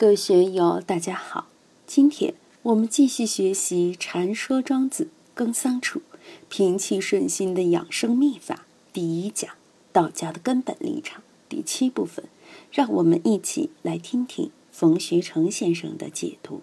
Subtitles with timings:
[0.00, 1.48] 各位学友，大家好！
[1.86, 6.00] 今天我们继续学习《禅说庄子耕桑处
[6.48, 8.54] 平气顺心的养生秘法》
[8.94, 9.50] 第一讲
[9.92, 12.24] “道家的根本立场”第七部分。
[12.72, 16.62] 让我们一起来听听冯学成先生的解读：“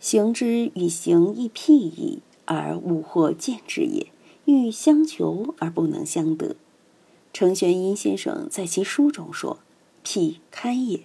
[0.00, 4.08] 行之与行亦辟矣，而物或见之也；
[4.46, 6.56] 欲相求而不能相得。”
[7.32, 9.60] 程玄英先生在其书中说
[10.02, 11.02] ：“辟开也。”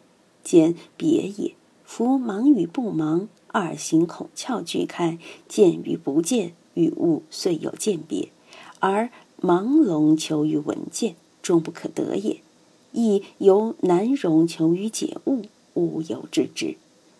[0.47, 5.19] 兼别也，夫忙与不忙，二行孔窍俱开，
[5.49, 8.29] 见与不见，与物虽有鉴别，
[8.79, 9.09] 而
[9.41, 12.39] 盲聋求于闻见，终不可得也。
[12.93, 15.41] 亦由难容求于解物，
[15.73, 16.77] 物有之之。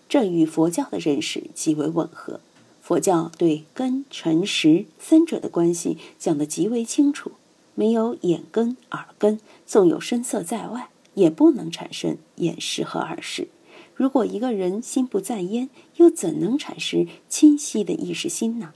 [0.07, 2.39] 这与佛教的认识极为吻合。
[2.81, 7.31] 佛教对根、尘、识三者的关系讲得极为清楚，
[7.75, 10.87] 没有眼根、耳根，纵有声色在外。
[11.17, 13.47] 也不能产生眼识和耳识。
[13.95, 18.73] 如果一个人心不在焉，又怎能产生清晰的意识心呢？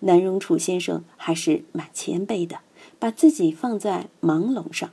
[0.00, 2.60] 南荣楚先生还是蛮谦卑的，
[3.00, 4.88] 把自己放在盲聋上。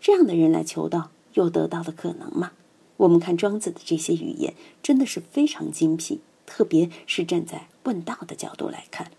[0.00, 2.50] 这样的人来求道，有得到的可能吗？
[2.96, 9.12] 我们看庄子的这些语言，真的是非常精辟，特别是站在问道的角度来看。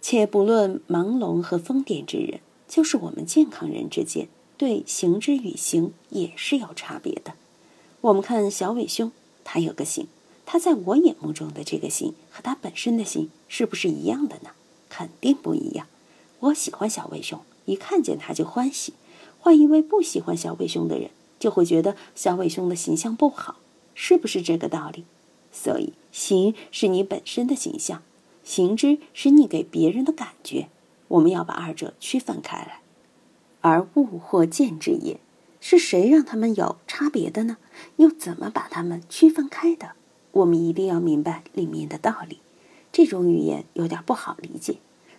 [0.00, 4.26] 且不论盲聋和疯癫之人，就是我们健康人之间。
[4.56, 7.34] 对行之与行也是有差别的。
[8.00, 10.06] 我们看小伟兄，他有个行，
[10.46, 14.50] 他在我眼目中的这个行和他本身的行是不是一样的呢？
[14.88, 15.86] 肯定不一样。
[16.40, 18.92] 我喜欢小伟兄，一看见他就欢喜；
[19.40, 21.10] 换一位不喜欢小伟兄的人，
[21.40, 23.56] 就会觉得小伟兄的形象不好，
[23.94, 25.04] 是不是这个道理？
[25.50, 28.02] 所以，行是你本身的形象，
[28.44, 30.68] 行之是你给别人的感觉。
[31.08, 32.80] 我们要把二者区分开来。
[33.64, 35.18] 而物或见之也，
[35.58, 37.56] 是谁让他们有差别的呢？
[37.96, 39.92] 又怎么把他们区分开的？
[40.32, 42.40] 我们一定要明白里面的道理。
[42.92, 44.76] 这种语言有点不好理解，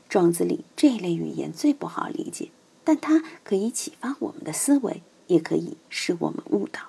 [0.07, 2.49] 庄子里这类语言最不好理解，
[2.83, 6.81] 但它可以启发我们的思维，也可以使我们悟道。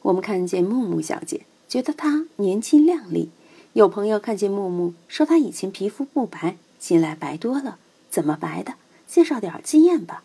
[0.00, 3.28] 我们看见木木小姐，觉得她年轻靓丽；
[3.74, 7.76] 有朋友看见木木，说她以前皮肤不白，近来白多了。
[8.08, 8.76] 怎么白的？
[9.06, 10.22] 介绍点经验吧。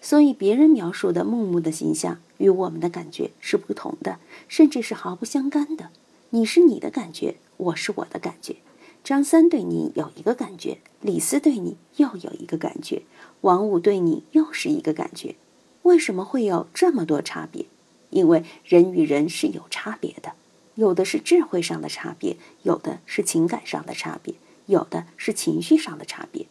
[0.00, 5.90] 所以，别人描述的木木的形象与我们的感觉是不同的，甚至是毫不相干的。
[6.30, 8.56] 你是你的感觉，我是我的感觉。
[9.02, 13.02] 张三对你有一个感觉，李四对你又有一个感觉，
[13.40, 15.34] 王五对你又是一个感觉。
[15.82, 17.66] 为什么会有这么多差别？
[18.10, 20.32] 因为人与人是有差别的，
[20.74, 24.34] 有的是智慧上的差别，有的是情感上的差别，
[24.66, 26.46] 有的是情绪上的差别。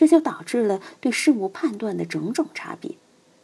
[0.00, 2.92] 这就导致了对事物判断的种种差别，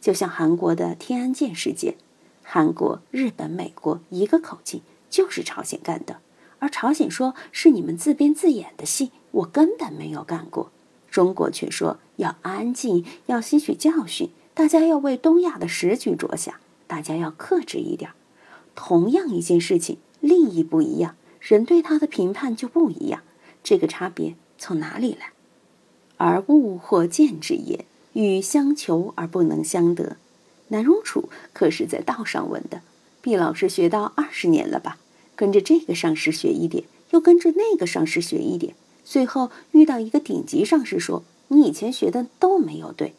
[0.01, 1.93] 就像韩国的天安舰事件，
[2.41, 6.17] 韩国、日本、美国一个口径，就是朝鲜干的，
[6.57, 10.71] 而朝鲜说是你们自编自演的戏，我根本没有干过。
[11.11, 16.55] 中国却说要安静，要吸取教训，大家要为东亚的时局着想，
[16.87, 18.09] 大家要克制一点。
[18.73, 23.21] 同样一件事情，利益不一样，人对他的评判就不一样。
[23.63, 25.33] 这个差别从哪里来？
[26.17, 30.17] 而物或见之也，欲相求而不能相得。
[30.69, 32.81] 南荣楚可是在道上问的，
[33.21, 34.97] 毕老师学道二十年了吧？
[35.35, 38.73] 跟着这个上师学一点，又跟着那个上师学一点，
[39.05, 43.13] 最后遇到一个顶级上师说：“你以前学的都没有对，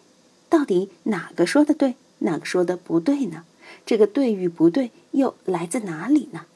[0.48, 3.44] 到底哪个说的对，哪个说的不对呢？
[3.86, 6.46] 这个对与不对又来自哪里呢？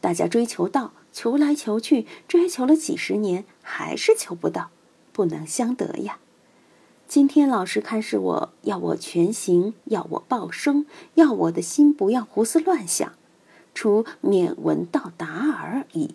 [0.00, 4.70] 大家追求道，求来求去，追求了几十年，还是求不到。”
[5.12, 6.18] 不能相得呀！
[7.06, 13.12] 今天老师看是我要我全行，要我报声，要我的心不要胡思乱想，
[13.74, 16.14] 除免闻到达而已。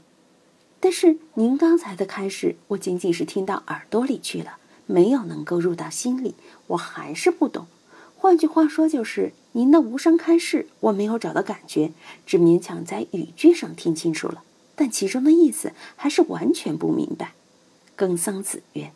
[0.79, 6.35] 但是您刚才的开示，我仅仅是听到耳朵里去了，没有能够入到心里，
[6.67, 7.67] 我还是不懂。
[8.15, 11.91] 换句话说，就是您的无声开示，我没有找到感觉，
[12.25, 14.41] 只勉强在语句上听清楚了，
[14.75, 17.33] 但其中的意思还是完全不明白。
[17.97, 18.91] 耕桑子曰：“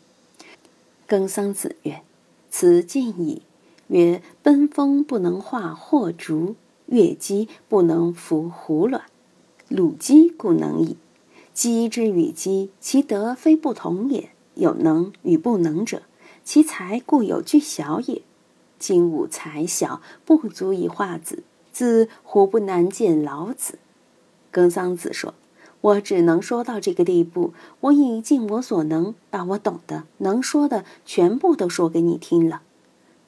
[1.08, 2.02] 耕桑子曰，
[2.52, 3.42] 此近矣。
[3.88, 6.54] 曰：奔风不能化祸竹，
[6.86, 9.02] 越鸡不能伏虎卵，
[9.66, 10.96] 鲁鸡故能矣。
[11.52, 14.30] 鸡之与鸡，其德非不同也。
[14.54, 16.02] 有能与不能者，
[16.44, 18.22] 其才固有巨小也。
[18.78, 21.42] 今吾才小，不足以化子。
[21.72, 23.80] 子胡不难见老子？”
[24.52, 25.34] 耕桑子说。
[25.82, 32.62] 我只能说到这个地步，我已尽我所能，把我懂的、能说的全部都说给你听了。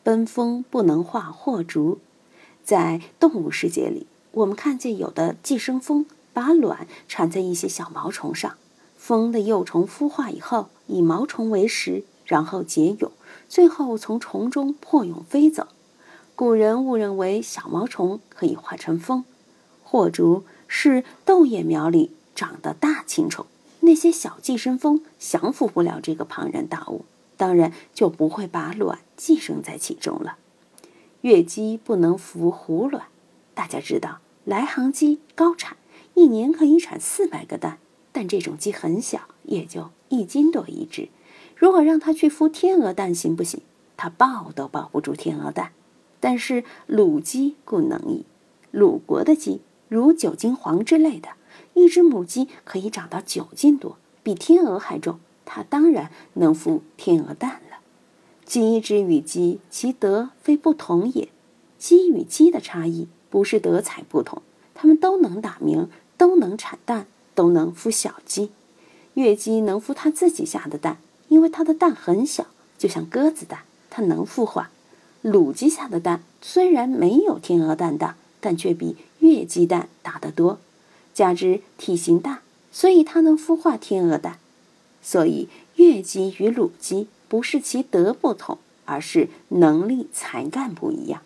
[0.05, 1.99] 奔风不能化祸竹，
[2.63, 8.55] 在动物世界里，我们看见有的寄生蜂，把卵产在一些小毛虫上，
[8.97, 13.11] 蜂的幼虫孵化以后，以毛虫为食，然后结蛹，
[13.49, 15.67] 最后从虫中破蛹飞走。
[16.37, 19.25] 古人误认为小毛虫可以化成蜂，
[19.83, 23.47] 或竹是豆叶苗里长得大青虫，
[23.81, 27.05] 那些小寄生蜂降服不了这个庞然大物，
[27.37, 30.37] 当然就不会把卵寄生在其中了。
[31.23, 33.07] 月鸡不能孵虎卵，
[33.55, 35.77] 大家知道，来杭鸡高产，
[36.15, 37.79] 一年可以产四百个蛋，
[38.13, 41.09] 但这种鸡很小，也就一斤多一只。
[41.57, 43.63] 如果让它去孵天鹅蛋，行不行？
[43.97, 45.73] 它抱都抱不住天鹅蛋。
[46.21, 48.25] 但是鲁鸡故能矣。
[48.71, 51.29] 鲁国的鸡，如九斤黄之类的，
[51.75, 55.21] 一只母鸡可以长到九斤多，比天鹅还重。
[55.45, 57.79] 它当然能孵天鹅蛋了。
[58.47, 61.29] 鸡之与鸡，其德非不同也。
[61.79, 64.43] 鸡与鸡的差异不是德才不同，
[64.75, 68.51] 它们都能打鸣，都能产蛋，都能孵小鸡。
[69.15, 70.97] 月鸡能孵它自己下的蛋，
[71.29, 72.47] 因为它的蛋很小，
[72.79, 73.61] 就像鸽子蛋，
[73.91, 74.71] 它能孵化。
[75.23, 80.59] 卤鸡下的蛋虽然没有天鹅蛋大，但却比月鸡蛋大得多。
[81.15, 84.39] 加之体型大，所以它能孵化天鹅蛋。
[85.01, 91.23] 所以月鸡与卤鸡不是其德不同，而是能力才干不一样。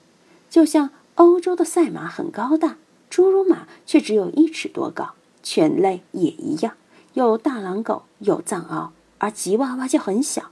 [0.48, 2.76] 就像欧洲的赛马很高大，
[3.10, 5.14] 侏儒马却只有一尺多高。
[5.42, 6.74] 犬类也一样，
[7.14, 10.50] 有大狼狗，有藏獒，而吉娃娃就很小。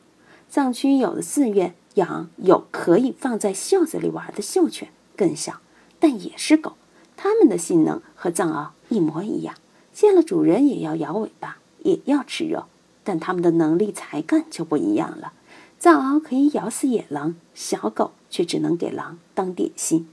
[0.48, 1.74] 藏区有的寺院。
[1.96, 5.60] 养有可以放在袖子里玩的绣犬，更小，
[5.98, 6.76] 但也是狗。
[7.16, 9.54] 它们的性能和藏獒一模一样，
[9.92, 12.64] 见了主人也要摇尾巴，也要吃肉。
[13.04, 15.32] 但它们的能力才干就不一样了。
[15.78, 20.08] 藏獒可以咬死野狼，小狗却只能给狼当点心。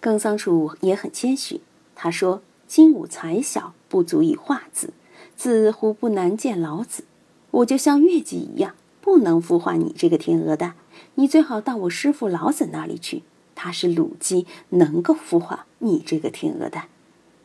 [0.00, 1.60] 耕桑鼠也很谦虚，
[1.94, 4.92] 他说：“金吾才小，不足以化子。
[5.36, 7.04] 子胡不难见老子？
[7.50, 10.74] 我就像月季一样，不能孵化你这个天鹅蛋。”
[11.16, 13.22] 你最好到我师傅老子那里去，
[13.54, 16.88] 他是鲁鸡，能够孵化你这个天鹅蛋。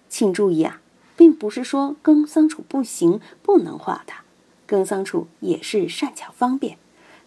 [0.09, 0.81] 请注意啊，
[1.15, 4.23] 并不是说耕桑楚不行，不能画它。
[4.65, 6.77] 耕桑楚也是善巧方便，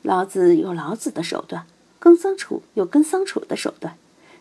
[0.02, 1.64] 老子有老子的手段，
[1.98, 3.96] 耕桑楚有耕桑楚的手段。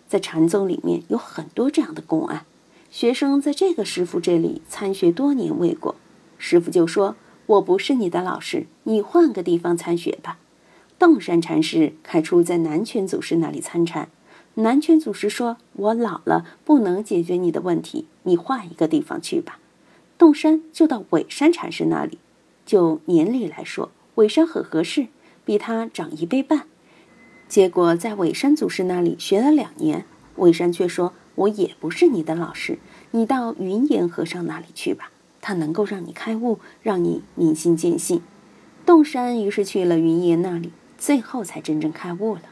[0.07, 2.45] 在禅宗里面有很多这样的公案，
[2.89, 5.95] 学生在这个师傅这里参学多年未果，
[6.37, 7.15] 师傅就说
[7.47, 10.37] ：“我不是你的老师，你换个地方参学吧。”
[10.99, 14.09] 洞山禅师开出在南泉祖师那里参禅，
[14.55, 19.59] 南泉祖师说：“我老了，不能解决你的问题，你换一个地方去吧。”
[20.17, 22.17] 洞山就到尾山禅师那里。
[22.65, 25.07] 就年龄来说，尾山很合适，
[25.45, 26.67] 比他长一倍半。
[27.47, 30.05] 结果在尾山祖师那里学了两年，
[30.35, 32.77] 尾山却说：“我也不是你的老师，
[33.11, 35.11] 你到云岩和尚那里去吧，
[35.41, 38.21] 他能够让你开悟，让你明心见性。”
[38.85, 40.71] 洞山于是去了云岩那里。
[40.97, 42.43] 最后才真正开悟了，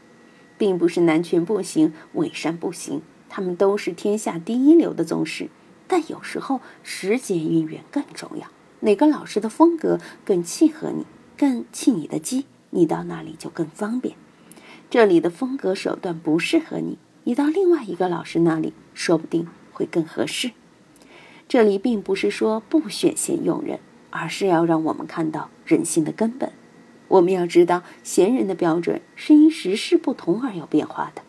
[0.60, 5.48] 并不是南拳不行，伪山不行，他们都是天下第一流的宗师。
[5.88, 8.46] 但有时候时节因缘更重要，
[8.80, 11.06] 哪个老师的风格更契合你，
[11.38, 14.14] 更契你的机，你到那里就更方便。
[14.90, 20.50] 这里的风格手段不适合你，你到另外一个老师那里，说不定会更合适。
[21.48, 23.80] 这里并不是说不选贤用人，
[24.10, 26.52] 而是要让我们看到人性的根本。
[27.10, 31.22] 我们要知道，贤人的标准是因时势不同而有变化的，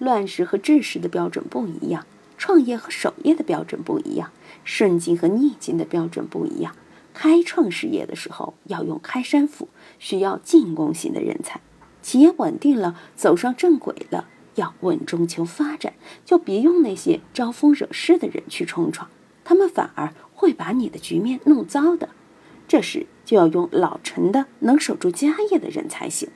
[0.00, 2.04] 乱世和治世的标准不一样，
[2.36, 4.32] 创业和守业的标准不一样，
[4.64, 6.74] 顺境和逆境的标准不一样。
[7.14, 9.68] 开创事业的时候要用开山斧，
[10.00, 11.60] 需要进攻型的人才；
[12.02, 14.26] 企业稳定了，走上正轨了，
[14.56, 19.08] 要稳中求发展，就别用那些招风惹事的人去冲闯，
[19.44, 22.08] 他们反而会把你的局面弄糟的。
[22.66, 26.30] 这时就要用老成的、能守住家业的人才行。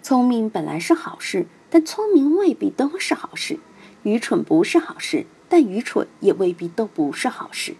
[0.00, 3.58] 聪明本来是好事，但聪明未必都是好事；
[4.04, 7.74] 愚蠢不是好事，但愚蠢也未必都不是好事。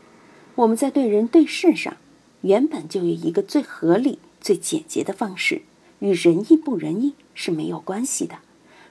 [0.56, 1.96] 我们在对人对事上，
[2.42, 5.62] 原本就有一个最合理、最简洁的方式，
[6.00, 8.40] 与仁义不仁义是没有关系的。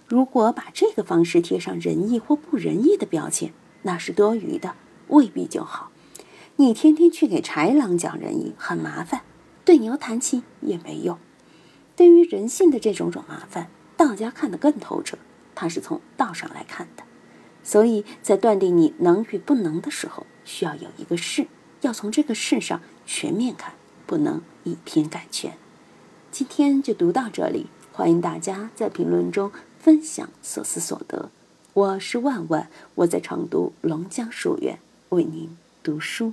[0.07, 3.53] 如果把这个方式贴上仁义或不仁义的标签，
[3.83, 4.73] 那是多余的，
[5.09, 5.91] 未必就好。
[6.55, 9.21] 你天天去给豺狼讲仁义，很麻烦；
[9.67, 11.17] 对牛弹琴也没用。
[11.93, 15.17] 对于人性的这种种麻烦，道家看得更透彻，
[15.53, 17.03] 他是从道上来看的。
[17.65, 21.47] 所以在断定你能与不能的时候，需要有一个事，
[21.81, 23.73] 要从这个事上全面看，
[24.05, 25.57] 不能以偏概全。
[26.31, 31.29] 今天就读到这里，欢迎大家在评论中分享所思所得。
[31.73, 36.31] 我是万万，我在成都龙江书院为您读书。